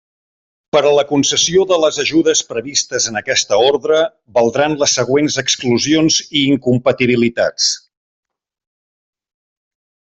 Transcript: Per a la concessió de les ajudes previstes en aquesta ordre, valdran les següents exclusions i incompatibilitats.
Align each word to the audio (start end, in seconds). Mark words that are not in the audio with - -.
Per 0.75 0.79
a 0.91 0.93
la 0.99 1.01
concessió 1.09 1.65
de 1.71 1.77
les 1.81 1.99
ajudes 2.03 2.41
previstes 2.53 3.07
en 3.11 3.21
aquesta 3.21 3.61
ordre, 3.67 4.01
valdran 4.39 4.79
les 4.85 4.97
següents 5.01 5.39
exclusions 5.45 6.21
i 6.41 6.45
incompatibilitats. 6.57 7.71